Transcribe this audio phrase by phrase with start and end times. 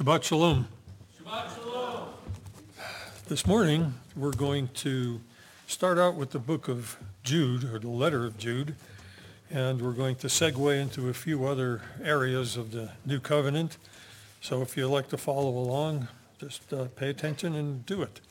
[0.00, 0.66] Shabbat Shalom.
[1.22, 2.08] Shabbat Shalom.
[3.28, 5.20] This morning, we're going to
[5.66, 8.76] start out with the book of Jude, or the letter of Jude,
[9.50, 13.76] and we're going to segue into a few other areas of the New Covenant.
[14.40, 16.08] So if you'd like to follow along,
[16.38, 18.22] just uh, pay attention and do it.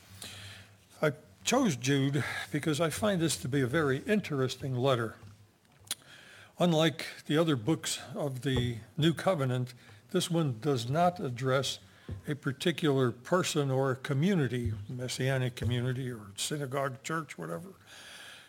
[1.00, 1.12] I
[1.44, 5.14] chose Jude because I find this to be a very interesting letter.
[6.58, 9.72] Unlike the other books of the New Covenant,
[10.10, 11.78] this one does not address
[12.28, 17.68] a particular person or community, messianic community or synagogue, church, whatever.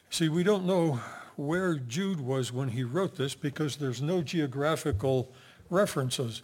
[0.09, 0.99] See, we don't know
[1.35, 5.31] where Jude was when he wrote this because there's no geographical
[5.69, 6.41] references.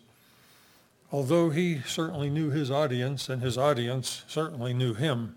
[1.12, 5.36] Although he certainly knew his audience and his audience certainly knew him.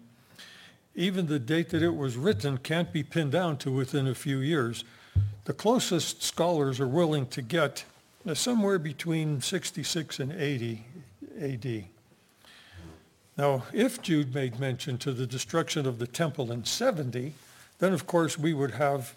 [0.95, 4.39] Even the date that it was written can't be pinned down to within a few
[4.39, 4.85] years.
[5.45, 7.85] The closest scholars are willing to get
[8.25, 10.85] is somewhere between 66 and 80
[11.41, 11.85] AD.
[13.37, 17.33] Now, if Jude made mention to the destruction of the temple in 70,
[17.79, 19.15] then of course we would have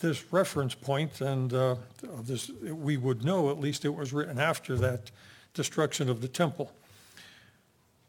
[0.00, 1.76] this reference point and uh,
[2.22, 5.10] this, we would know at least it was written after that
[5.54, 6.72] destruction of the temple.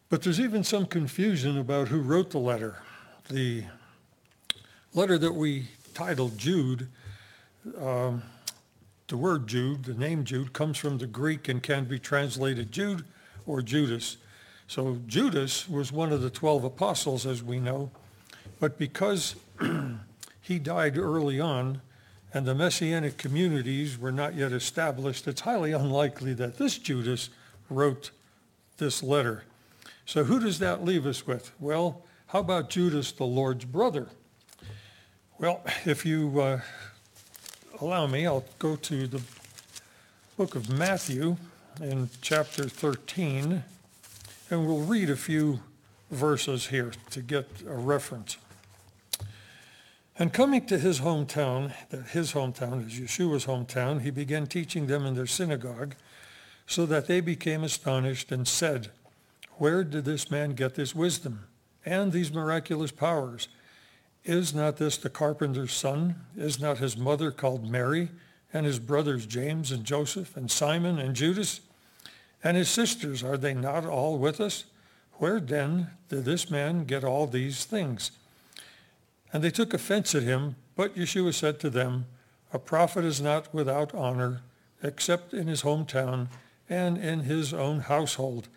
[0.09, 2.81] But there's even some confusion about who wrote the letter.
[3.29, 3.63] The
[4.93, 6.89] letter that we titled Jude,
[7.79, 8.23] um,
[9.07, 13.05] the word Jude, the name Jude, comes from the Greek and can be translated Jude
[13.45, 14.17] or Judas.
[14.67, 17.91] So Judas was one of the 12 apostles, as we know,
[18.59, 19.35] but because
[20.41, 21.81] he died early on
[22.33, 27.29] and the messianic communities were not yet established, it's highly unlikely that this Judas
[27.69, 28.11] wrote
[28.77, 29.43] this letter.
[30.05, 31.51] So who does that leave us with?
[31.59, 34.09] Well, how about Judas, the Lord's brother?
[35.37, 36.61] Well, if you uh,
[37.81, 39.21] allow me, I'll go to the
[40.37, 41.37] book of Matthew
[41.81, 43.63] in chapter 13,
[44.49, 45.59] and we'll read a few
[46.11, 48.37] verses here to get a reference.
[50.17, 55.05] And coming to his hometown, that his hometown is Yeshua's hometown, he began teaching them
[55.05, 55.95] in their synagogue,
[56.67, 58.91] so that they became astonished and said,
[59.55, 61.47] Where did this man get this wisdom
[61.85, 63.49] and these miraculous powers?
[64.25, 66.15] Is not this the carpenter's son?
[66.35, 68.09] Is not his mother called Mary,
[68.51, 71.61] and his brothers James and Joseph and Simon and Judas?
[72.43, 74.65] And his sisters, are they not all with us?
[75.13, 78.11] Where then did this man get all these things?
[79.31, 82.05] And they took offense at him, but Yeshua said to them,
[82.51, 84.41] A prophet is not without honor,
[84.81, 86.27] except in his hometown
[86.67, 88.47] and in his own household.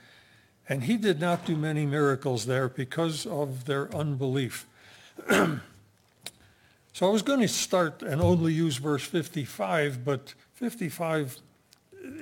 [0.66, 4.66] And he did not do many miracles there because of their unbelief.
[6.92, 11.38] so I was going to start and only use verse 55, but 55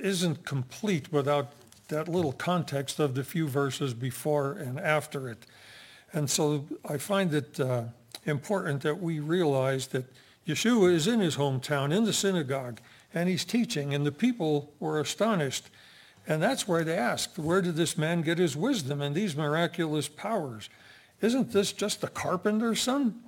[0.01, 1.53] isn't complete without
[1.89, 5.45] that little context of the few verses before and after it.
[6.13, 7.83] And so I find it uh,
[8.25, 10.05] important that we realize that
[10.47, 12.79] Yeshua is in his hometown, in the synagogue,
[13.13, 15.69] and he's teaching, and the people were astonished.
[16.27, 20.07] And that's where they asked, where did this man get his wisdom and these miraculous
[20.07, 20.69] powers?
[21.21, 23.21] Isn't this just the carpenter's son?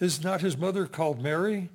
[0.00, 1.70] Is not his mother called Mary?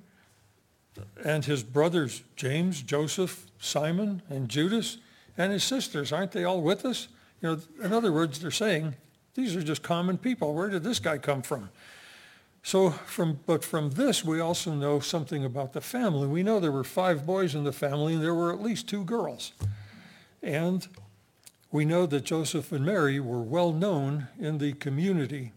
[1.24, 4.98] And his brothers, James, Joseph, Simon, and Judas,
[5.36, 7.08] and his sisters, aren't they all with us?
[7.40, 8.96] You know, in other words, they're saying,
[9.34, 10.54] these are just common people.
[10.54, 11.70] Where did this guy come from?
[12.64, 16.26] So from, but from this, we also know something about the family.
[16.26, 19.04] We know there were five boys in the family, and there were at least two
[19.04, 19.52] girls.
[20.42, 20.86] And
[21.70, 25.52] we know that Joseph and Mary were well known in the community,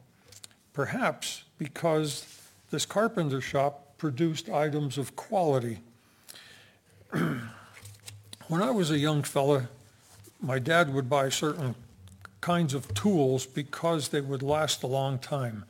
[0.73, 2.25] perhaps because
[2.69, 5.79] this carpenter shop produced items of quality.
[7.11, 9.69] when I was a young fella,
[10.41, 11.75] my dad would buy certain
[12.41, 15.63] kinds of tools because they would last a long time.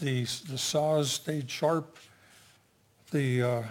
[0.00, 1.96] The, the saws stayed sharp.
[3.10, 3.62] The uh,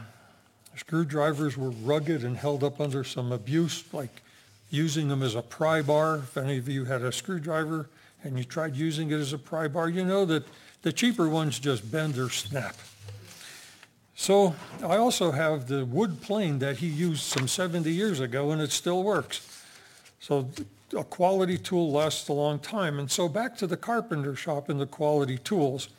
[0.75, 4.23] screwdrivers were rugged and held up under some abuse, like
[4.69, 6.17] using them as a pry bar.
[6.17, 7.89] If any of you had a screwdriver
[8.23, 10.45] and you tried using it as a pry bar, you know that
[10.81, 12.75] the cheaper ones just bend or snap.
[14.15, 18.61] So I also have the wood plane that he used some 70 years ago and
[18.61, 19.63] it still works.
[20.19, 20.49] So
[20.97, 22.97] a quality tool lasts a long time.
[22.97, 25.89] And so back to the carpenter shop and the quality tools.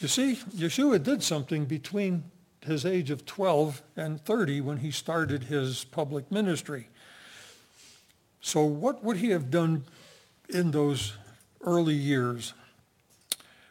[0.00, 2.24] You see, Yeshua did something between
[2.60, 6.88] his age of 12 and 30 when he started his public ministry.
[8.44, 9.84] So what would he have done
[10.50, 11.14] in those
[11.62, 12.52] early years?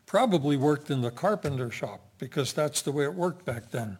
[0.08, 4.00] Probably worked in the carpenter shop because that's the way it worked back then.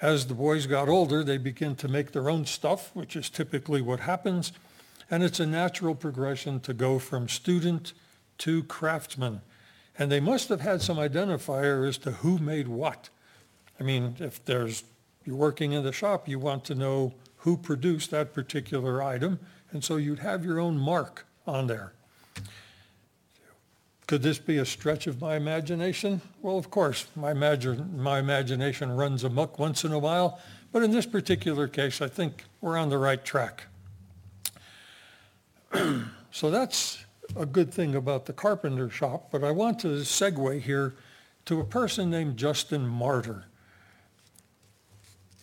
[0.00, 3.82] As the boys got older, they began to make their own stuff, which is typically
[3.82, 4.52] what happens.
[5.10, 7.92] And it's a natural progression to go from student
[8.38, 9.42] to craftsman.
[9.98, 13.10] And they must have had some identifier as to who made what.
[13.78, 14.82] I mean, if there's,
[15.26, 19.38] you're working in the shop, you want to know who produced that particular item.
[19.72, 21.92] And so you'd have your own mark on there.
[24.06, 26.20] Could this be a stretch of my imagination?
[26.42, 30.40] Well, of course, my, imagine, my imagination runs amok once in a while,
[30.72, 33.66] but in this particular case, I think we're on the right track.
[36.32, 37.04] so that's
[37.36, 40.94] a good thing about the carpenter shop, but I want to segue here
[41.44, 43.44] to a person named Justin Martyr.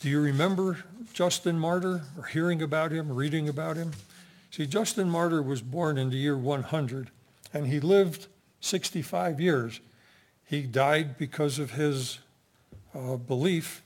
[0.01, 0.83] Do you remember
[1.13, 3.93] Justin Martyr or hearing about him, reading about him?
[4.51, 7.11] See, Justin Martyr was born in the year 100,
[7.53, 8.27] and he lived
[8.61, 9.79] 65 years.
[10.45, 12.19] He died because of his
[12.95, 13.83] uh, belief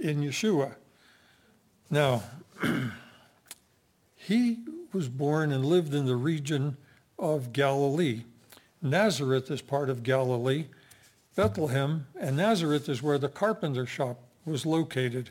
[0.00, 0.74] in Yeshua.
[1.90, 2.22] Now,
[4.16, 4.58] he
[4.92, 6.76] was born and lived in the region
[7.18, 8.22] of Galilee.
[8.82, 10.66] Nazareth is part of Galilee.
[11.34, 15.30] Bethlehem and Nazareth is where the carpenter shop was located.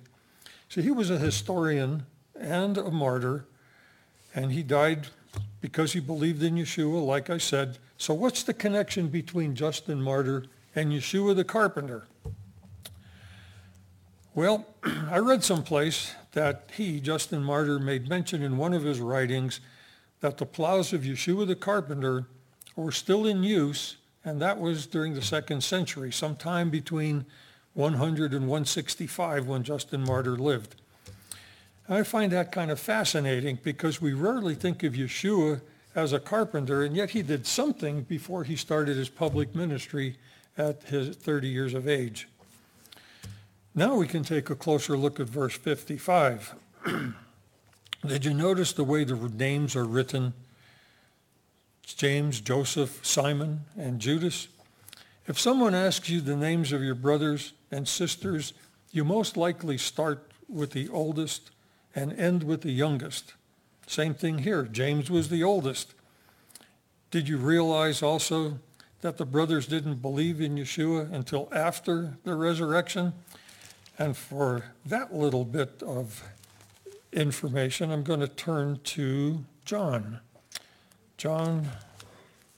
[0.70, 3.46] So he was a historian and a martyr,
[4.34, 5.08] and he died
[5.62, 7.78] because he believed in Yeshua, like I said.
[7.98, 10.46] So what's the connection between Justin Martyr
[10.76, 12.08] and Yeshua the carpenter?
[14.34, 14.66] Well,
[15.10, 19.60] I read someplace that he, Justin Martyr, made mention in one of his writings
[20.22, 22.28] that the plows of Yeshua the carpenter
[22.76, 27.26] were still in use, and that was during the second century, sometime between
[27.74, 30.81] 100 and 165 when Justin Martyr lived.
[31.92, 35.62] I find that kind of fascinating because we rarely think of Yeshua
[35.94, 40.18] as a carpenter, and yet he did something before he started his public ministry
[40.58, 42.28] at his 30 years of age.
[43.76, 46.56] Now we can take a closer look at verse 55.
[48.06, 50.34] Did you notice the way the names are written?
[51.86, 54.48] James, Joseph, Simon, and Judas.
[55.28, 58.54] If someone asks you the names of your brothers and sisters,
[58.92, 61.52] you most likely start with the oldest
[61.96, 63.34] and end with the youngest.
[63.88, 64.64] Same thing here.
[64.64, 65.94] James was the oldest.
[67.10, 68.60] Did you realize also
[69.02, 73.14] that the brothers didn't believe in Yeshua until after the resurrection?
[74.00, 76.24] And for that little bit of
[77.12, 80.20] information, I'm going to turn to John.
[81.18, 81.68] John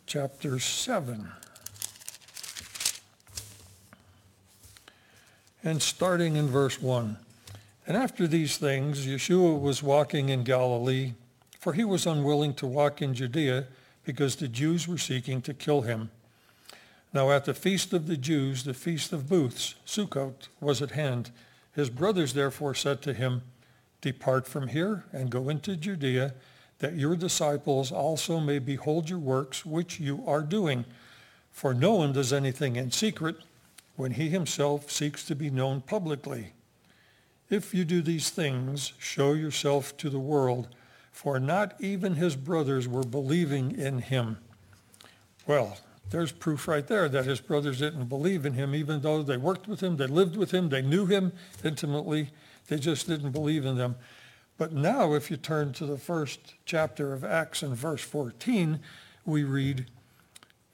[0.05, 1.31] chapter 7.
[5.63, 7.17] And starting in verse 1.
[7.85, 11.13] And after these things, Yeshua was walking in Galilee,
[11.59, 13.67] for he was unwilling to walk in Judea
[14.03, 16.09] because the Jews were seeking to kill him.
[17.13, 21.31] Now at the feast of the Jews, the feast of booths, Sukkot, was at hand.
[21.73, 23.43] His brothers therefore said to him,
[24.01, 26.33] Depart from here and go into Judea,
[26.79, 30.85] that your disciples also may behold your works which you are doing.
[31.51, 33.37] For no one does anything in secret
[33.95, 36.53] when he himself seeks to be known publicly.
[37.53, 40.69] If you do these things, show yourself to the world,
[41.11, 44.39] for not even his brothers were believing in him.
[45.45, 45.77] Well,
[46.09, 49.67] there's proof right there that his brothers didn't believe in him, even though they worked
[49.67, 51.31] with him, they lived with him, they knew him
[51.63, 52.31] intimately.
[52.69, 53.97] They just didn't believe in them.
[54.57, 58.79] But now, if you turn to the first chapter of Acts and verse 14,
[59.25, 59.85] we read,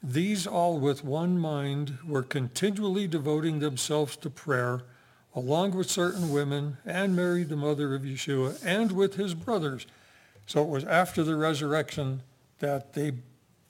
[0.02, 4.80] These all with one mind were continually devoting themselves to prayer
[5.34, 9.86] along with certain women, and Mary, the mother of Yeshua, and with his brothers.
[10.46, 12.22] So it was after the resurrection
[12.58, 13.12] that they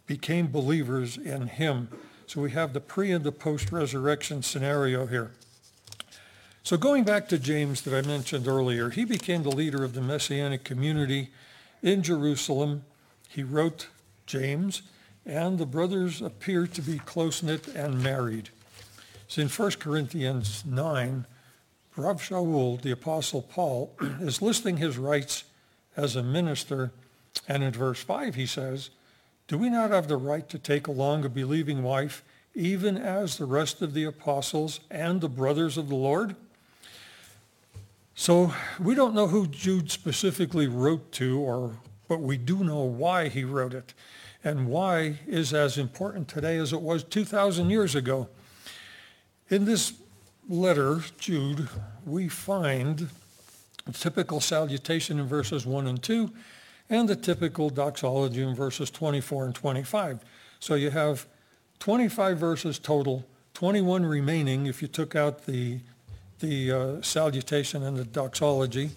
[0.06, 1.88] became believers in him.
[2.26, 5.32] So we have the pre and the post-resurrection scenario here.
[6.62, 10.00] So going back to James that I mentioned earlier, he became the leader of the
[10.00, 11.30] Messianic community
[11.82, 12.84] in Jerusalem.
[13.28, 13.88] He wrote
[14.26, 14.82] James,
[15.26, 18.50] and the brothers appear to be close-knit and married.
[19.28, 21.26] So in 1 Corinthians 9,
[22.00, 25.44] Rav Shaul, the Apostle Paul, is listing his rights
[25.96, 26.92] as a minister.
[27.46, 28.90] And in verse 5 he says,
[29.48, 33.44] Do we not have the right to take along a believing wife, even as the
[33.44, 36.36] rest of the apostles and the brothers of the Lord?
[38.14, 41.76] So we don't know who Jude specifically wrote to, or
[42.08, 43.94] but we do know why he wrote it.
[44.42, 48.28] And why is as important today as it was 2,000 years ago.
[49.50, 49.92] In this
[50.50, 51.68] letter, Jude,
[52.04, 53.08] we find
[53.86, 56.30] the typical salutation in verses 1 and 2
[56.90, 60.20] and the typical doxology in verses 24 and 25.
[60.58, 61.26] So you have
[61.78, 65.78] 25 verses total, 21 remaining if you took out the,
[66.40, 68.90] the uh, salutation and the doxology.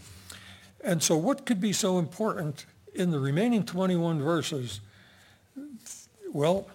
[0.84, 4.82] And so what could be so important in the remaining 21 verses,
[6.34, 6.68] well,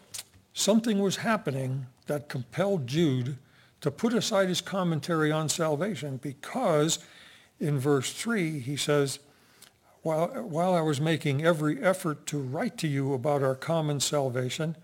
[0.54, 3.36] something was happening that compelled Jude
[3.80, 6.98] to put aside his commentary on salvation because
[7.60, 9.18] in verse 3 he says,
[10.02, 14.76] while, while I was making every effort to write to you about our common salvation,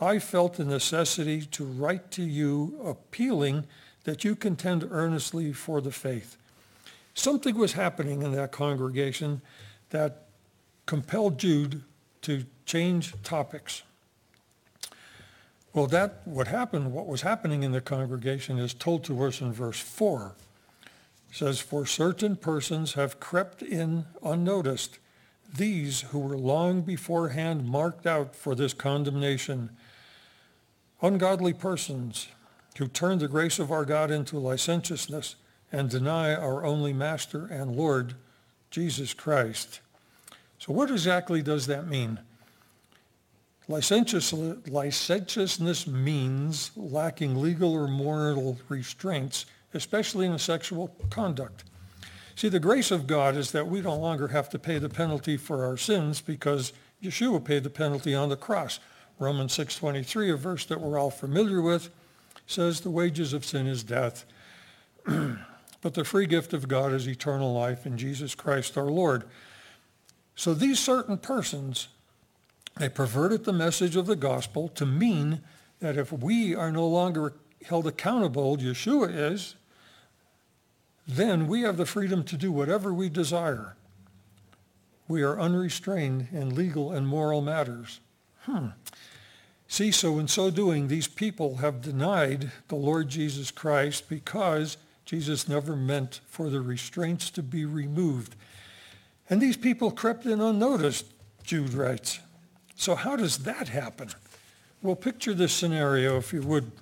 [0.00, 3.66] I felt the necessity to write to you appealing
[4.04, 6.36] that you contend earnestly for the faith.
[7.14, 9.42] Something was happening in that congregation
[9.90, 10.26] that
[10.86, 11.82] compelled Jude
[12.22, 13.82] to change topics.
[15.74, 19.52] Well, that what happened, what was happening in the congregation is told to us in
[19.52, 20.34] verse 4.
[21.30, 24.98] It says, For certain persons have crept in unnoticed,
[25.54, 29.70] these who were long beforehand marked out for this condemnation,
[31.00, 32.28] ungodly persons
[32.76, 35.36] who turn the grace of our God into licentiousness
[35.70, 38.14] and deny our only Master and Lord,
[38.70, 39.80] Jesus Christ.
[40.58, 42.18] So what exactly does that mean?
[43.68, 51.64] Licentiousness means lacking legal or moral restraints, especially in sexual conduct.
[52.34, 55.36] See, the grace of God is that we no longer have to pay the penalty
[55.36, 58.80] for our sins because Yeshua paid the penalty on the cross.
[59.18, 61.90] Romans 6.23, a verse that we're all familiar with,
[62.46, 64.24] says the wages of sin is death,
[65.04, 69.24] but the free gift of God is eternal life in Jesus Christ our Lord.
[70.34, 71.88] So these certain persons
[72.76, 75.42] they perverted the message of the gospel to mean
[75.80, 77.34] that if we are no longer
[77.66, 79.56] held accountable, Yeshua is,
[81.06, 83.76] then we have the freedom to do whatever we desire.
[85.08, 88.00] We are unrestrained in legal and moral matters.
[88.42, 88.68] Hmm.
[89.68, 95.48] See, so in so doing, these people have denied the Lord Jesus Christ because Jesus
[95.48, 98.36] never meant for the restraints to be removed.
[99.28, 101.06] And these people crept in unnoticed,
[101.42, 102.20] Jude writes.
[102.82, 104.08] So how does that happen?
[104.82, 106.72] Well, picture this scenario, if you would.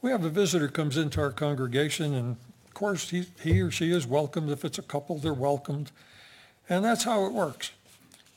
[0.00, 3.92] We have a visitor comes into our congregation, and of course, he, he or she
[3.92, 4.48] is welcomed.
[4.48, 5.90] If it's a couple, they're welcomed.
[6.70, 7.72] And that's how it works.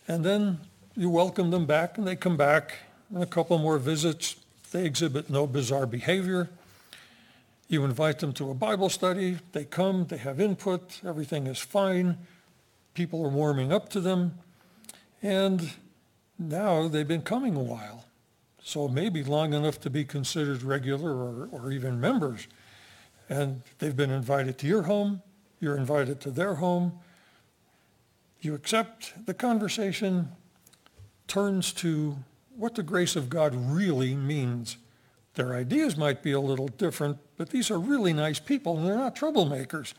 [0.09, 0.59] And then
[0.93, 2.79] you welcome them back, and they come back,
[3.13, 4.35] and a couple more visits.
[4.73, 6.49] They exhibit no bizarre behavior.
[7.69, 9.37] You invite them to a Bible study.
[9.53, 12.17] They come, they have input, everything is fine.
[12.93, 14.37] People are warming up to them.
[15.21, 15.71] And
[16.39, 18.05] now they've been coming a while,
[18.63, 22.47] so maybe long enough to be considered regular or, or even members.
[23.27, 25.21] And they've been invited to your home,
[25.59, 26.93] you're invited to their home.
[28.41, 30.29] You accept the conversation
[31.27, 32.17] turns to
[32.55, 34.77] what the grace of God really means.
[35.35, 38.97] Their ideas might be a little different, but these are really nice people and they're
[38.97, 39.93] not troublemakers.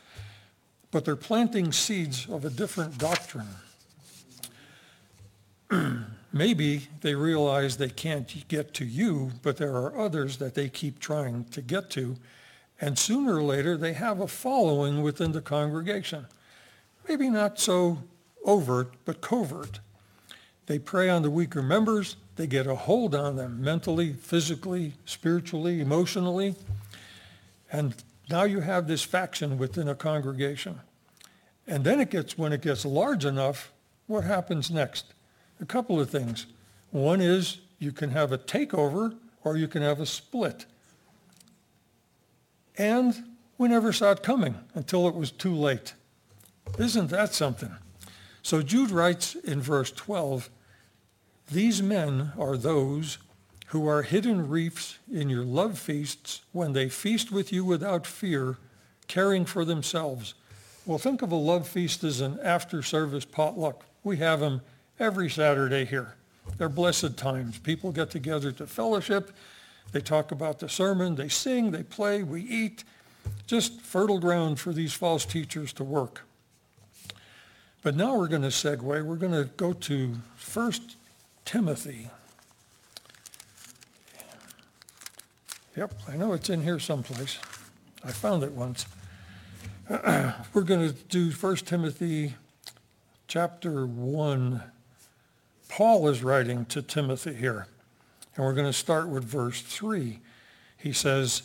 [0.89, 3.47] But they're planting seeds of a different doctrine.
[6.33, 10.99] Maybe they realize they can't get to you, but there are others that they keep
[10.99, 12.15] trying to get to.
[12.79, 16.27] And sooner or later, they have a following within the congregation.
[17.07, 18.03] Maybe not so
[18.45, 19.79] overt, but covert.
[20.67, 22.15] They prey on the weaker members.
[22.37, 26.55] They get a hold on them mentally, physically, spiritually, emotionally.
[27.71, 27.93] And
[28.29, 30.79] now you have this faction within a congregation.
[31.67, 33.71] And then it gets, when it gets large enough,
[34.07, 35.13] what happens next?
[35.61, 36.47] A couple of things.
[36.89, 40.65] One is you can have a takeover or you can have a split.
[42.77, 43.23] And
[43.57, 45.93] we never saw it coming until it was too late.
[46.77, 47.71] Isn't that something?
[48.41, 50.49] So Jude writes in verse 12,
[51.51, 53.17] these men are those
[53.67, 58.57] who are hidden reefs in your love feasts when they feast with you without fear,
[59.07, 60.33] caring for themselves.
[60.85, 63.85] Well, think of a love feast as an after-service potluck.
[64.03, 64.61] We have them
[65.01, 66.13] every Saturday here.
[66.57, 67.57] They're blessed times.
[67.57, 69.31] People get together to fellowship.
[69.91, 71.15] They talk about the sermon.
[71.15, 71.71] They sing.
[71.71, 72.23] They play.
[72.23, 72.83] We eat.
[73.47, 76.21] Just fertile ground for these false teachers to work.
[77.81, 78.81] But now we're going to segue.
[78.81, 80.17] We're going to go to
[80.53, 80.73] 1
[81.45, 82.09] Timothy.
[85.75, 87.39] Yep, I know it's in here someplace.
[88.03, 88.85] I found it once.
[89.89, 92.35] we're going to do 1 Timothy
[93.27, 94.61] chapter 1
[95.71, 97.65] Paul is writing to Timothy here.
[98.35, 100.19] And we're going to start with verse 3.
[100.75, 101.43] He says,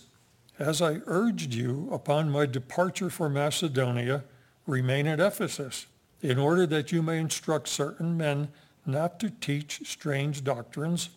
[0.58, 4.24] As I urged you upon my departure for Macedonia,
[4.66, 5.86] remain at Ephesus,
[6.22, 8.48] in order that you may instruct certain men
[8.84, 11.10] not to teach strange doctrines,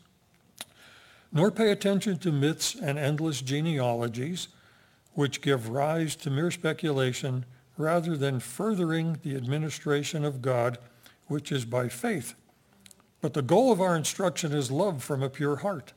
[1.31, 4.49] nor pay attention to myths and endless genealogies,
[5.13, 10.77] which give rise to mere speculation rather than furthering the administration of God
[11.25, 12.35] which is by faith.
[13.21, 15.93] But the goal of our instruction is love from a pure heart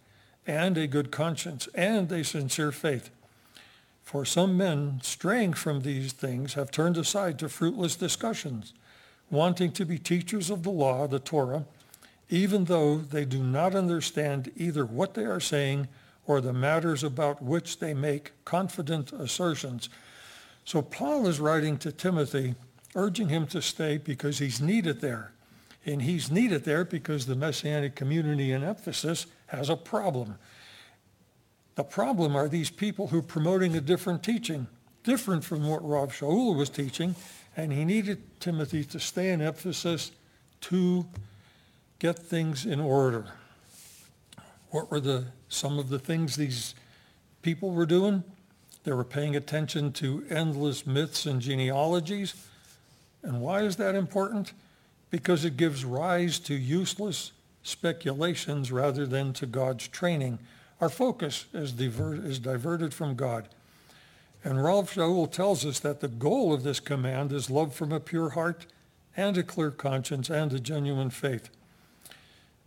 [0.47, 3.11] and a good conscience and a sincere faith.
[4.03, 8.75] For some men, straying from these things, have turned aside to fruitless discussions,
[9.31, 11.65] wanting to be teachers of the law, the Torah,
[12.29, 15.87] even though they do not understand either what they are saying
[16.27, 19.89] or the matters about which they make confident assertions.
[20.65, 22.55] So Paul is writing to Timothy,
[22.95, 25.33] urging him to stay because he's needed there.
[25.85, 30.39] And he's needed there because the Messianic community in Ephesus has a problem.
[31.75, 34.69] The problem are these people who are promoting a different teaching,
[35.03, 37.17] different from what Rav Shaul was teaching,
[37.57, 40.13] and he needed Timothy to stay in Ephesus
[40.63, 41.07] to
[41.99, 43.27] get things in order.
[44.71, 46.75] What were the some of the things these
[47.43, 48.25] people were doing?
[48.85, 52.35] They were paying attention to endless myths and genealogies.
[53.23, 54.53] And why is that important?
[55.13, 57.31] Because it gives rise to useless
[57.63, 60.41] speculations rather than to God's training.
[60.81, 63.49] Our focus is, is diverted from God.
[64.43, 68.01] And Rav Shaul tells us that the goal of this command is love from a
[68.01, 68.67] pure heart
[69.17, 71.51] and a clear conscience and a genuine faith.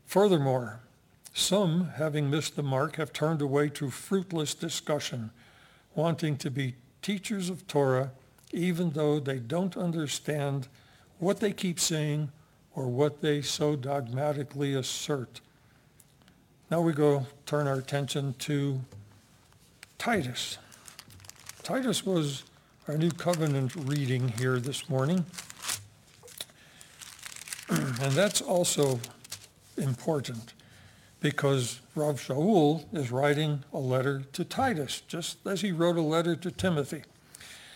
[0.06, 0.80] Furthermore,
[1.34, 5.32] some, having missed the mark, have turned away to fruitless discussion,
[5.96, 8.12] wanting to be teachers of Torah,
[8.54, 10.70] even though they don't understand
[11.20, 12.32] what they keep saying
[12.76, 15.42] or what they so dogmatically assert.
[16.70, 18.82] Now we go turn our attention to
[19.98, 20.58] Titus.
[21.64, 22.44] Titus was
[22.88, 25.26] our new covenant reading here this morning.
[27.70, 29.00] and that's also
[29.78, 30.54] important
[31.22, 36.36] because Rav Shaul is writing a letter to Titus, just as he wrote a letter
[36.36, 37.04] to Timothy.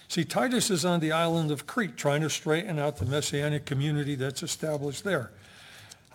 [0.10, 4.16] See, Titus is on the island of Crete trying to straighten out the Messianic community
[4.16, 5.30] that's established there.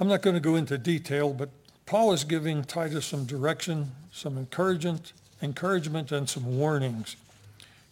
[0.00, 1.48] I'm not going to go into detail, but
[1.86, 7.14] Paul is giving Titus some direction, some encouragement, encouragement and some warnings.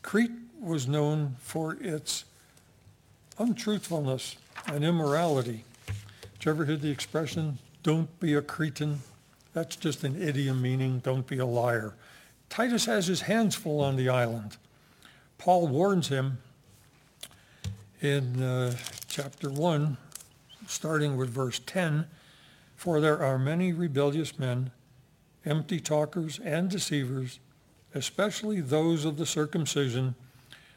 [0.03, 2.25] Crete was known for its
[3.39, 4.35] untruthfulness
[4.67, 5.63] and immorality.
[5.87, 8.99] Did you ever hear the expression, don't be a Cretan?
[9.53, 11.95] That's just an idiom meaning, don't be a liar.
[12.49, 14.57] Titus has his hands full on the island.
[15.43, 16.39] Paul warns him
[18.01, 18.77] in uh,
[19.09, 19.97] chapter 1,
[20.69, 22.07] starting with verse 10,
[22.77, 24.71] for there are many rebellious men,
[25.45, 27.41] empty talkers and deceivers,
[27.93, 30.15] especially those of the circumcision,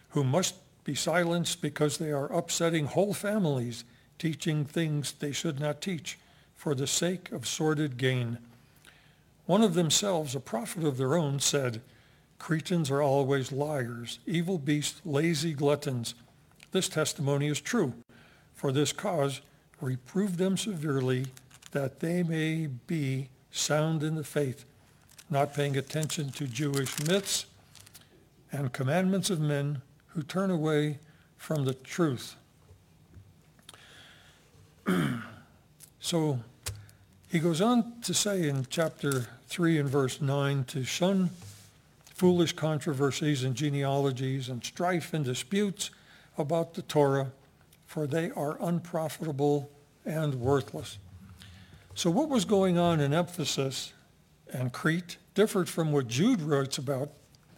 [0.10, 3.84] who must be silenced because they are upsetting whole families,
[4.18, 6.18] teaching things they should not teach
[6.56, 8.40] for the sake of sordid gain.
[9.46, 11.84] One of themselves, a prophet of their own, said,
[12.40, 16.14] Cretans are always liars, evil beasts, lazy gluttons.
[16.72, 17.94] This testimony is true.
[18.54, 19.42] For this cause,
[19.82, 21.28] reprove them severely,
[21.72, 24.66] that they may be sound in the faith,
[25.30, 27.46] not paying attention to Jewish myths
[28.52, 31.00] and commandments of men who turn away
[31.38, 32.36] from the truth.
[36.00, 36.40] so
[37.30, 41.30] he goes on to say in chapter 3 and verse 9 to shun
[42.16, 45.92] foolish controversies and genealogies and strife and disputes
[46.38, 47.34] about the Torah,
[47.86, 49.70] for they are unprofitable
[50.06, 50.98] and worthless.
[51.94, 53.94] So what was going on in Ephesus
[54.52, 57.12] and Crete differed from what Jude writes about,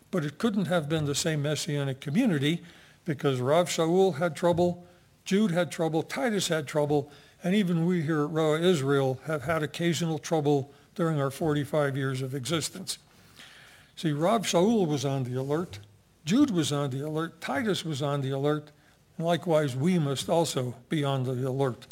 [0.10, 2.64] but it couldn't have been the same messianic community
[3.06, 4.88] because Rav Shaul had trouble,
[5.24, 7.12] Jude had trouble, Titus had trouble,
[7.44, 12.24] and even we here at Roeh Israel have had occasional trouble during our 45 years
[12.24, 12.98] of existence.
[13.98, 15.80] See, Rav Shaul was on the alert.
[16.24, 17.42] Jude was on the alert.
[17.42, 18.70] Titus was on the alert.
[19.18, 21.88] And likewise, we must also be on the alert.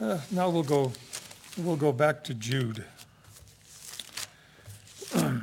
[0.00, 0.92] Uh, now we'll go,
[1.58, 2.86] we'll go back to Jude.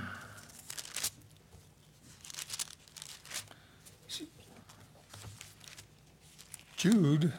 [6.76, 7.34] Jude,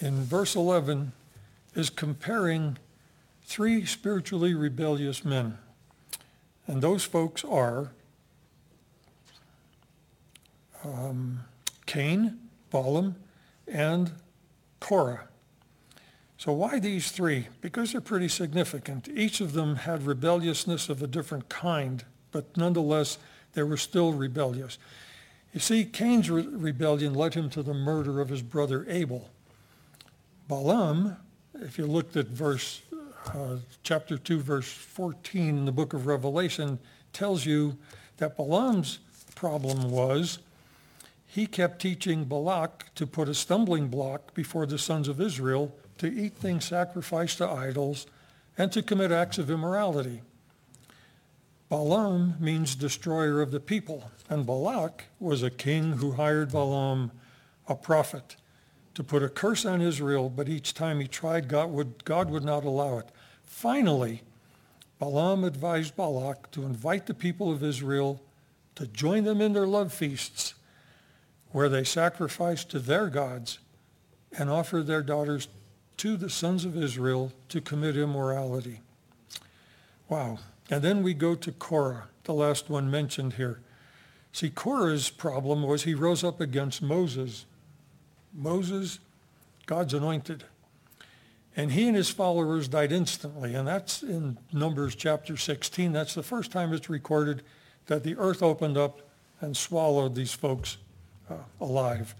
[0.00, 1.10] in verse 11,
[1.74, 2.78] is comparing
[3.42, 5.58] three spiritually rebellious men.
[6.66, 7.92] And those folks are
[10.84, 11.40] um,
[11.86, 12.38] Cain,
[12.70, 13.16] Balaam,
[13.66, 14.12] and
[14.80, 15.28] Korah.
[16.36, 17.48] So why these three?
[17.60, 19.08] Because they're pretty significant.
[19.08, 23.18] Each of them had rebelliousness of a different kind, but nonetheless,
[23.54, 24.78] they were still rebellious.
[25.52, 29.30] You see, Cain's re- rebellion led him to the murder of his brother Abel.
[30.48, 31.16] Balaam,
[31.54, 32.82] if you looked at verse
[33.32, 36.78] uh, chapter 2, verse 14 in the book of Revelation
[37.12, 37.76] tells you
[38.18, 38.98] that Balaam's
[39.34, 40.38] problem was
[41.26, 46.06] he kept teaching Balak to put a stumbling block before the sons of Israel to
[46.06, 48.06] eat things sacrificed to idols
[48.56, 50.22] and to commit acts of immorality.
[51.68, 57.10] Balaam means destroyer of the people, and Balak was a king who hired Balaam,
[57.66, 58.36] a prophet,
[58.94, 62.44] to put a curse on Israel, but each time he tried, God would, God would
[62.44, 63.08] not allow it.
[63.42, 64.22] Finally,
[64.98, 68.22] Balaam advised Balak to invite the people of Israel
[68.76, 70.54] to join them in their love feasts,
[71.50, 73.58] where they sacrificed to their gods
[74.36, 75.48] and offered their daughters
[75.96, 78.80] to the sons of Israel to commit immorality.
[80.08, 80.38] Wow.
[80.70, 83.60] And then we go to Korah, the last one mentioned here.
[84.32, 87.46] See, Korah's problem was he rose up against Moses.
[88.34, 88.98] Moses,
[89.66, 90.44] God's anointed.
[91.56, 93.54] And he and his followers died instantly.
[93.54, 95.92] And that's in Numbers chapter 16.
[95.92, 97.42] That's the first time it's recorded
[97.86, 99.02] that the earth opened up
[99.40, 100.78] and swallowed these folks
[101.30, 102.14] uh, alive.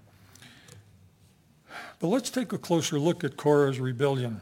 [1.99, 4.41] But let's take a closer look at Korah's rebellion.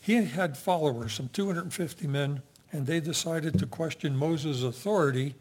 [0.00, 5.34] He had followers, some 250 men, and they decided to question Moses' authority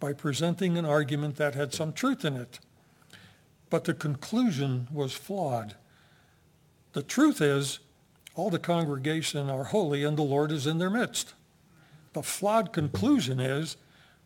[0.00, 2.60] by presenting an argument that had some truth in it.
[3.70, 5.76] But the conclusion was flawed.
[6.92, 7.80] The truth is,
[8.34, 11.34] all the congregation are holy and the Lord is in their midst.
[12.12, 13.76] The flawed conclusion is,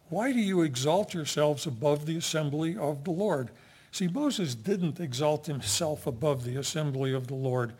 [0.09, 3.50] why do you exalt yourselves above the assembly of the Lord?
[3.90, 7.72] See, Moses didn't exalt himself above the assembly of the Lord.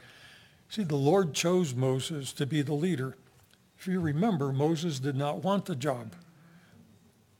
[0.69, 3.17] See, the Lord chose Moses to be the leader.
[3.79, 6.15] If you remember, Moses did not want the job,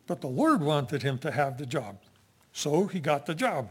[0.07, 1.99] but the Lord wanted him to have the job.
[2.53, 3.71] So he got the job.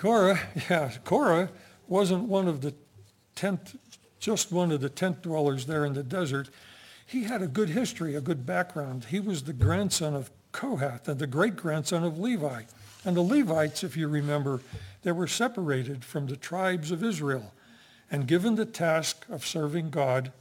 [0.00, 1.50] Korah, yeah, Korah
[1.86, 2.72] wasn't one of the
[3.34, 3.78] tent,
[4.18, 6.48] just one of the tent dwellers there in the desert.
[7.04, 9.04] He had a good history, a good background.
[9.10, 12.62] He was the grandson of Kohath and the great-grandson of Levi.
[13.04, 14.62] And the Levites, if you remember,
[15.02, 17.52] they were separated from the tribes of Israel
[18.10, 20.32] and given the task of serving God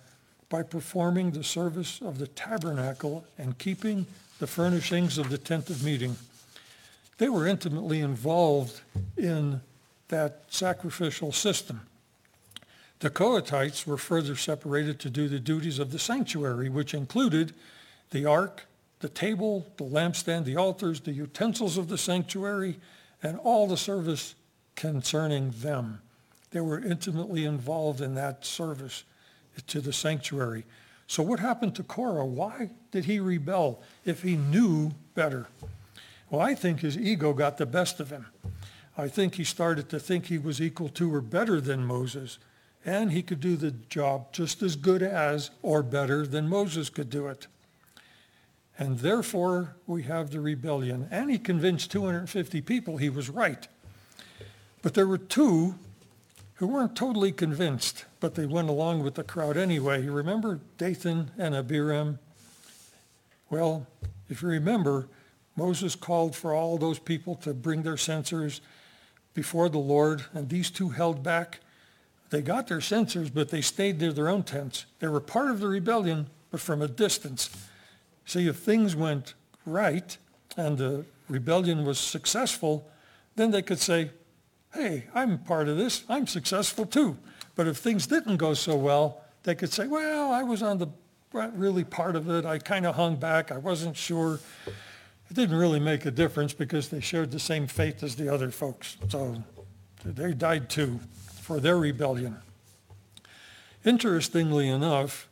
[0.48, 4.06] by performing the service of the tabernacle and keeping
[4.40, 6.16] the furnishings of the tent of meeting.
[7.20, 8.82] They were intimately involved
[9.18, 9.62] in
[10.08, 11.82] that sacrificial system.
[13.00, 17.54] The Kohathites were further separated to do the duties of the sanctuary, which included
[18.12, 18.66] the ark,
[19.02, 22.80] the table, the lampstand, the altars, the utensils of the sanctuary,
[23.22, 24.36] and all the service
[24.76, 26.02] concerning them.
[26.52, 29.04] They were intimately involved in that service
[29.68, 30.64] to the sanctuary.
[31.08, 32.26] So what happened to Korah?
[32.26, 35.48] Why did he rebel if he knew better?
[36.30, 38.28] Well, I think his ego got the best of him.
[38.98, 42.38] I think he started to think he was equal to or better than Moses,
[42.86, 47.10] and he could do the job just as good as or better than Moses could
[47.10, 47.48] do it.
[48.78, 51.08] And therefore, we have the rebellion.
[51.12, 53.68] And he convinced 250 people he was right.
[54.82, 55.76] But there were two
[56.56, 60.04] who weren't totally convinced, but they went along with the crowd anyway.
[60.04, 62.20] You remember Dathan and Abiram?
[63.50, 63.88] Well,
[64.30, 65.08] if you remember,
[65.60, 68.62] Moses called for all those people to bring their censers
[69.34, 71.60] before the Lord, and these two held back.
[72.30, 74.86] They got their censers, but they stayed near their own tents.
[75.00, 77.50] They were part of the rebellion, but from a distance.
[78.26, 79.34] See, if things went
[79.66, 80.18] right
[80.56, 82.90] and the rebellion was successful,
[83.36, 84.12] then they could say,
[84.74, 86.04] hey, I'm part of this.
[86.08, 87.18] I'm successful too.
[87.56, 90.88] But if things didn't go so well, they could say, well, I was on the
[91.34, 92.46] really part of it.
[92.46, 93.52] I kind of hung back.
[93.52, 94.40] I wasn't sure.
[95.30, 98.50] It didn't really make a difference because they shared the same fate as the other
[98.50, 98.98] folks.
[99.10, 99.44] So
[100.04, 101.00] they died too
[101.42, 102.38] for their rebellion.
[103.86, 105.30] Interestingly enough,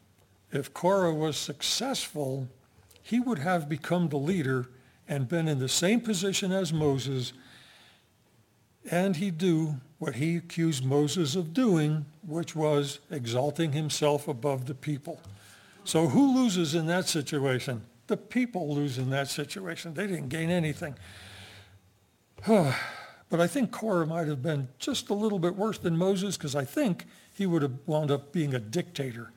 [0.51, 2.47] if Korah was successful,
[3.01, 4.67] he would have become the leader
[5.07, 7.33] and been in the same position as Moses,
[8.91, 14.75] and he'd do what he accused Moses of doing, which was exalting himself above the
[14.75, 15.19] people.
[15.83, 17.83] So who loses in that situation?
[18.07, 19.93] The people lose in that situation.
[19.93, 20.95] They didn't gain anything.
[22.47, 26.55] but I think Korah might have been just a little bit worse than Moses because
[26.55, 29.31] I think he would have wound up being a dictator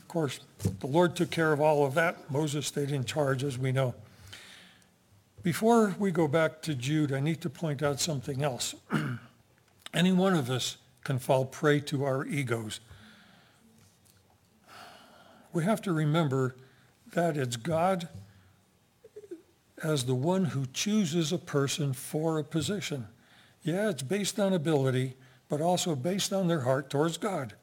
[0.00, 0.40] Of course,
[0.80, 2.30] the Lord took care of all of that.
[2.30, 3.94] Moses stayed in charge, as we know.
[5.42, 8.76] Before we go back to Jude, I need to point out something else.
[9.94, 12.78] Any one of us can fall prey to our egos.
[15.52, 16.54] We have to remember
[17.12, 18.08] that it's God
[19.82, 23.06] as the one who chooses a person for a position.
[23.62, 25.14] Yeah, it's based on ability,
[25.48, 27.54] but also based on their heart towards God.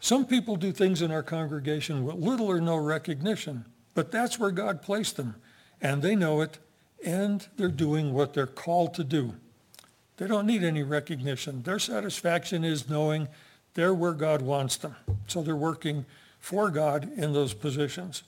[0.00, 4.50] Some people do things in our congregation with little or no recognition, but that's where
[4.50, 5.36] God placed them,
[5.80, 6.58] and they know it,
[7.04, 9.34] and they're doing what they're called to do.
[10.16, 11.62] They don't need any recognition.
[11.62, 13.28] Their satisfaction is knowing
[13.74, 14.96] they're where God wants them.
[15.26, 16.04] So they're working
[16.38, 18.22] for God in those positions.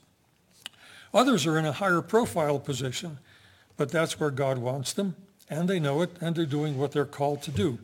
[1.14, 3.18] Others are in a higher profile position,
[3.77, 5.14] but that's where God wants them,
[5.51, 7.79] and they know it, and they're doing what they're called to do.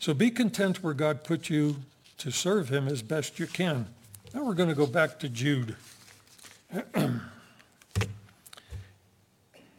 [0.00, 1.76] So be content where God put you
[2.18, 3.86] to serve him as best you can.
[4.34, 5.76] Now we're going to go back to Jude.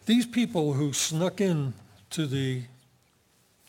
[0.06, 1.74] These people who snuck in
[2.12, 2.64] to the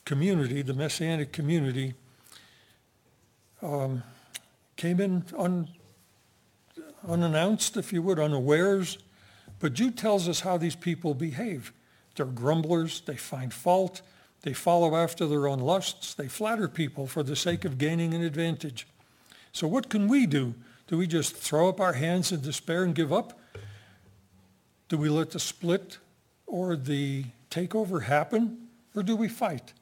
[0.05, 1.95] community, the Messianic community,
[3.63, 4.03] um,
[4.77, 5.69] came in un,
[7.07, 8.99] unannounced, if you would, unawares.
[9.59, 11.73] But Jude tells us how these people behave.
[12.17, 13.01] They're grumblers.
[13.03, 14.03] They find fault.
[14.43, 16.15] They follow after their own lusts.
[16.15, 18.87] They flatter people for the sake of gaining an advantage.
[19.53, 20.55] So what can we do?
[20.87, 23.39] Do we just throw up our hands in despair and give up?
[24.89, 25.99] Do we let the split
[26.47, 28.69] or the takeover happen?
[28.97, 29.73] Or do we fight?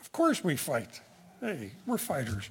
[0.00, 1.00] Of course we fight.
[1.40, 2.48] Hey, we're fighters.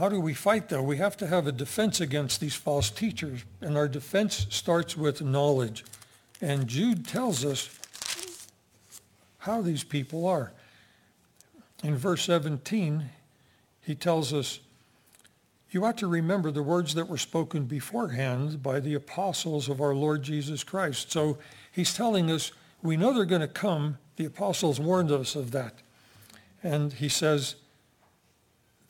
[0.00, 0.82] How do we fight though?
[0.82, 3.44] We have to have a defense against these false teachers.
[3.60, 5.84] And our defense starts with knowledge.
[6.40, 7.68] And Jude tells us
[9.40, 10.52] how these people are.
[11.84, 13.10] In verse 17,
[13.82, 14.60] he tells us,
[15.70, 19.94] you ought to remember the words that were spoken beforehand by the apostles of our
[19.94, 21.12] Lord Jesus Christ.
[21.12, 21.36] So
[21.70, 23.98] he's telling us, we know they're going to come.
[24.16, 25.74] The apostles warned us of that.
[26.62, 27.56] And he says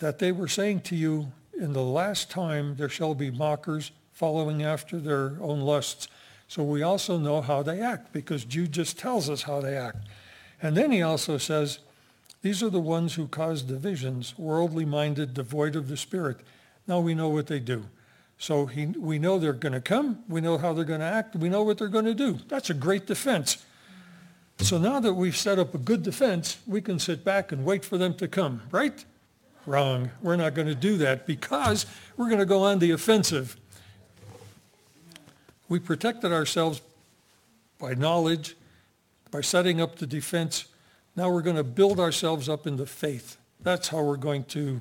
[0.01, 4.63] that they were saying to you, in the last time there shall be mockers following
[4.63, 6.09] after their own lusts.
[6.49, 10.09] So we also know how they act because Jude just tells us how they act.
[10.61, 11.79] And then he also says,
[12.43, 16.39] these are the ones who cause divisions, worldly minded, devoid of the Spirit.
[16.87, 17.85] Now we know what they do.
[18.39, 20.25] So he, we know they're going to come.
[20.29, 21.37] We know how they're going to act.
[21.37, 22.39] We know what they're going to do.
[22.49, 23.65] That's a great defense.
[24.59, 27.85] So now that we've set up a good defense, we can sit back and wait
[27.85, 29.05] for them to come, right?
[29.66, 30.11] Wrong.
[30.23, 33.57] We're not going to do that because we're going to go on the offensive.
[35.68, 36.81] We protected ourselves
[37.79, 38.57] by knowledge,
[39.31, 40.64] by setting up the defense.
[41.14, 43.37] Now we're going to build ourselves up in the faith.
[43.62, 44.81] That's how we're going to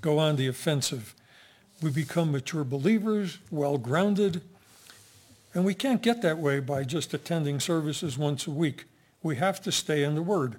[0.00, 1.14] go on the offensive.
[1.82, 4.42] We become mature believers, well-grounded,
[5.54, 8.84] and we can't get that way by just attending services once a week.
[9.22, 10.56] We have to stay in the Word.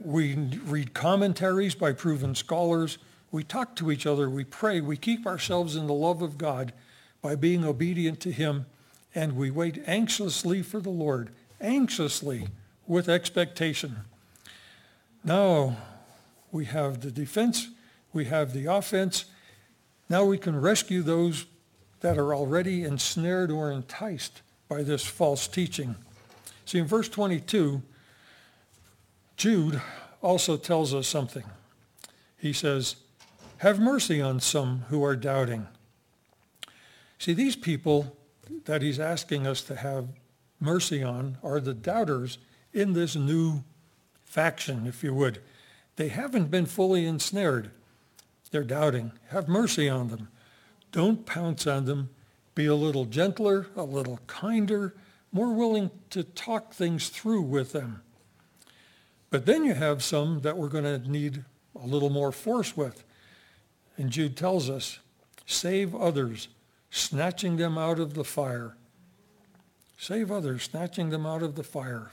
[0.00, 2.98] We read commentaries by proven scholars.
[3.30, 4.30] We talk to each other.
[4.30, 4.80] We pray.
[4.80, 6.72] We keep ourselves in the love of God
[7.20, 8.66] by being obedient to him.
[9.14, 11.30] And we wait anxiously for the Lord,
[11.60, 12.48] anxiously
[12.86, 13.98] with expectation.
[15.22, 15.76] Now
[16.52, 17.68] we have the defense.
[18.12, 19.24] We have the offense.
[20.08, 21.46] Now we can rescue those
[22.00, 25.96] that are already ensnared or enticed by this false teaching.
[26.66, 27.82] See, in verse 22,
[29.36, 29.80] Jude
[30.22, 31.44] also tells us something.
[32.36, 32.96] He says,
[33.58, 35.66] have mercy on some who are doubting.
[37.18, 38.16] See, these people
[38.66, 40.08] that he's asking us to have
[40.60, 42.38] mercy on are the doubters
[42.72, 43.64] in this new
[44.24, 45.40] faction, if you would.
[45.96, 47.70] They haven't been fully ensnared.
[48.50, 49.12] They're doubting.
[49.30, 50.28] Have mercy on them.
[50.92, 52.10] Don't pounce on them.
[52.54, 54.94] Be a little gentler, a little kinder,
[55.32, 58.02] more willing to talk things through with them.
[59.34, 61.44] But then you have some that we're going to need
[61.74, 63.02] a little more force with.
[63.96, 65.00] And Jude tells us,
[65.44, 66.46] save others,
[66.88, 68.76] snatching them out of the fire.
[69.98, 72.12] Save others, snatching them out of the fire.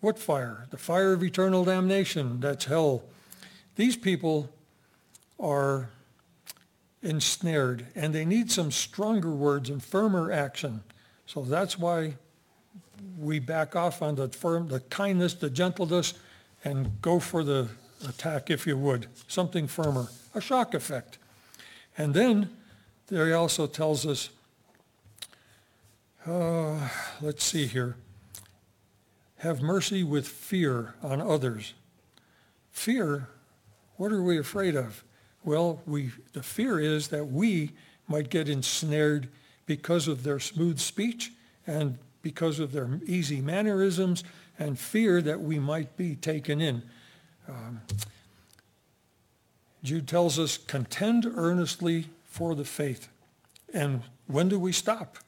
[0.00, 0.66] What fire?
[0.70, 2.40] The fire of eternal damnation.
[2.40, 3.04] That's hell.
[3.76, 4.50] These people
[5.38, 5.90] are
[7.04, 10.82] ensnared and they need some stronger words and firmer action.
[11.24, 12.14] So that's why
[13.16, 16.14] we back off on the firm, the kindness, the gentleness,
[16.64, 17.68] and go for the
[18.08, 21.18] attack, if you would, something firmer, a shock effect.
[21.96, 22.50] And then
[23.08, 24.30] there he also tells us,
[26.26, 26.88] uh,
[27.20, 27.96] let's see here,
[29.38, 31.74] have mercy with fear on others.
[32.70, 33.28] Fear,
[33.96, 35.04] what are we afraid of?
[35.44, 37.72] Well, we, the fear is that we
[38.06, 39.28] might get ensnared
[39.66, 41.32] because of their smooth speech
[41.66, 44.22] and because of their easy mannerisms
[44.58, 46.82] and fear that we might be taken in.
[47.48, 47.80] Um,
[49.82, 53.08] Jude tells us, contend earnestly for the faith.
[53.74, 55.18] And when do we stop?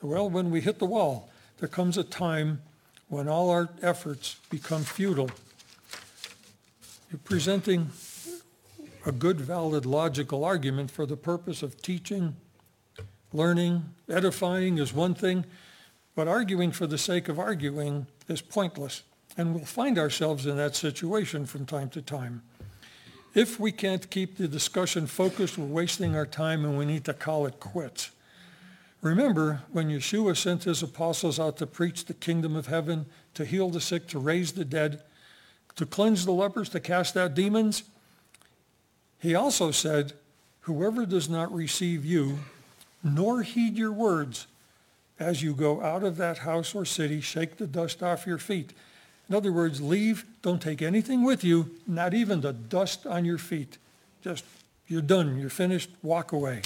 [0.00, 1.30] Well, when we hit the wall.
[1.58, 2.62] There comes a time
[3.08, 5.30] when all our efforts become futile.
[7.10, 7.90] You're presenting
[9.04, 12.36] a good, valid, logical argument for the purpose of teaching,
[13.32, 15.44] learning, edifying is one thing,
[16.18, 19.04] But arguing for the sake of arguing is pointless,
[19.36, 22.42] and we'll find ourselves in that situation from time to time.
[23.34, 27.14] If we can't keep the discussion focused, we're wasting our time and we need to
[27.14, 28.10] call it quits.
[29.00, 33.70] Remember when Yeshua sent his apostles out to preach the kingdom of heaven, to heal
[33.70, 35.04] the sick, to raise the dead,
[35.76, 37.84] to cleanse the lepers, to cast out demons?
[39.20, 40.14] He also said,
[40.62, 42.40] whoever does not receive you,
[43.04, 44.48] nor heed your words,
[45.18, 48.72] as you go out of that house or city, shake the dust off your feet.
[49.28, 53.38] In other words, leave, don't take anything with you, not even the dust on your
[53.38, 53.78] feet.
[54.22, 54.44] Just,
[54.86, 56.62] you're done, you're finished, walk away.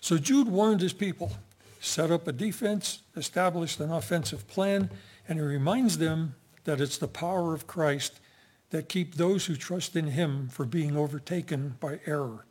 [0.00, 1.32] So Jude warned his people,
[1.80, 4.90] set up a defense, established an offensive plan,
[5.28, 8.20] and he reminds them that it's the power of Christ
[8.70, 12.44] that keep those who trust in him from being overtaken by error.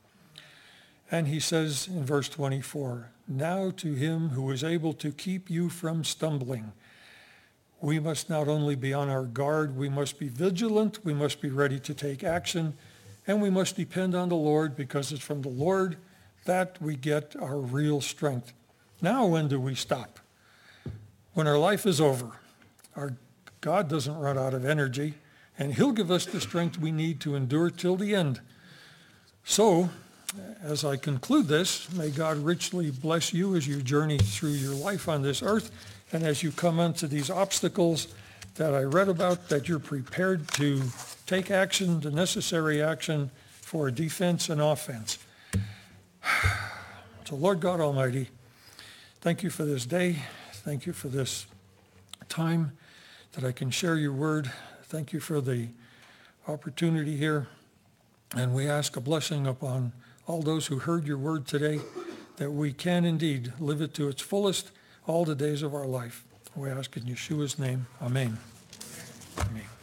[1.10, 5.70] And he says in verse 24, now to him who is able to keep you
[5.70, 6.72] from stumbling.
[7.82, 11.50] We must not only be on our guard, we must be vigilant, we must be
[11.50, 12.74] ready to take action,
[13.28, 15.98] and we must depend on the Lord because it's from the Lord
[16.46, 18.54] that we get our real strength.
[19.02, 20.20] Now when do we stop?
[21.34, 22.32] When our life is over.
[22.96, 23.16] Our
[23.62, 25.16] God doesn't run out of energy,
[25.60, 28.42] and he'll give us the strength we need to endure till the end.
[29.44, 29.90] So,
[30.62, 35.08] as I conclude this, may God richly bless you as you journey through your life
[35.08, 35.72] on this earth,
[36.12, 38.08] and as you come onto these obstacles
[38.56, 40.82] that I read about, that you're prepared to
[41.26, 45.18] take action, the necessary action for defense and offense.
[47.26, 48.30] So Lord God Almighty,
[49.20, 50.20] thank you for this day.
[50.54, 51.46] Thank you for this
[52.30, 52.72] time
[53.34, 54.50] that I can share your word.
[54.84, 55.68] Thank you for the
[56.48, 57.50] opportunity here.
[58.34, 59.92] And we ask a blessing upon
[60.28, 61.80] all those who heard your word today,
[62.36, 64.72] that we can indeed live it to its fullest
[65.08, 66.26] all the days of our life.
[66.56, 67.88] We ask in Yeshua's name.
[68.02, 68.38] Amen.
[69.40, 69.77] Amen.